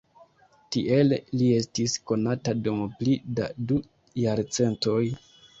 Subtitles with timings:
[0.75, 3.81] Tiele li estis konata dum pli da du
[4.25, 5.01] jarcentoj.